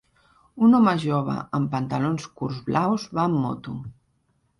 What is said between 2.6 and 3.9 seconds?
blaus va en moto.